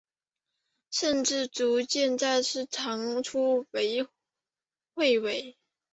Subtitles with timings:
[0.89, 4.07] 甚至逐渐再次长出彗
[5.19, 5.55] 尾。